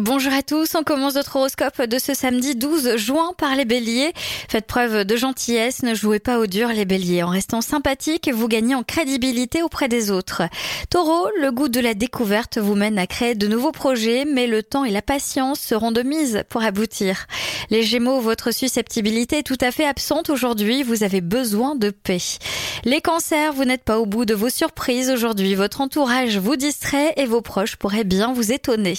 [0.00, 4.14] Bonjour à tous, on commence notre horoscope de ce samedi 12 juin par les béliers.
[4.48, 7.22] Faites preuve de gentillesse, ne jouez pas au dur les béliers.
[7.22, 10.44] En restant sympathique, vous gagnez en crédibilité auprès des autres.
[10.88, 14.62] Taureau, le goût de la découverte vous mène à créer de nouveaux projets, mais le
[14.62, 17.26] temps et la patience seront de mise pour aboutir.
[17.68, 22.38] Les gémeaux, votre susceptibilité est tout à fait absente aujourd'hui, vous avez besoin de paix.
[22.84, 27.12] Les cancers, vous n'êtes pas au bout de vos surprises aujourd'hui, votre entourage vous distrait
[27.18, 28.96] et vos proches pourraient bien vous étonner.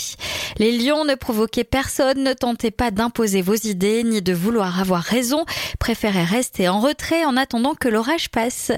[0.83, 5.45] Ne provoquez personne, ne tentez pas d'imposer vos idées ni de vouloir avoir raison,
[5.79, 8.71] préférez rester en retrait en attendant que l'orage passe.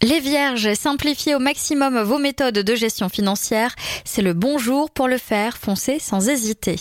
[0.00, 5.06] Les vierges, simplifiez au maximum vos méthodes de gestion financière, c'est le bon jour pour
[5.06, 6.76] le faire, foncez sans hésiter.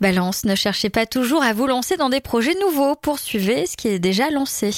[0.00, 3.88] Balance, ne cherchez pas toujours à vous lancer dans des projets nouveaux, poursuivez ce qui
[3.88, 4.72] est déjà lancé.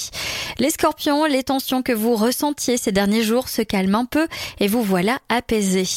[0.60, 4.28] Les scorpions, les tensions que vous ressentiez ces derniers jours se calment un peu
[4.60, 5.88] et vous voilà apaisés.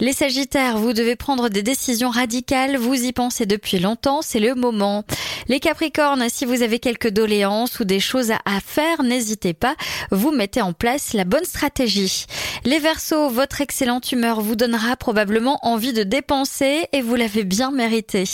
[0.00, 4.54] Les sagittaires, vous devez prendre des décisions radicales, vous y pensez depuis longtemps, c'est le
[4.54, 5.04] moment.
[5.48, 9.76] Les capricornes, si vous avez quelques doléances ou des choses à faire, n'hésitez pas,
[10.10, 12.26] vous mettez en place la bonne stratégie.
[12.64, 17.70] Les versos, votre excellente humeur vous donnera probablement envie de dépenser et vous l'avez bien
[17.70, 18.24] mérité.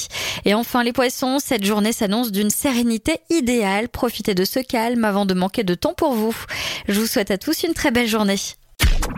[0.44, 5.26] Et enfin les poissons, cette journée s'annonce d'une sérénité idéale, profitez de ce calme avant
[5.26, 6.34] de manquer de temps pour vous.
[6.88, 8.38] Je vous souhaite à tous une très belle journée.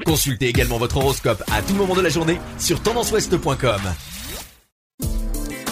[0.05, 3.81] Consultez également votre horoscope à tout moment de la journée sur tendanceouest.com.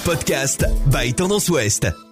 [0.04, 2.11] Podcast by Tendance Ouest.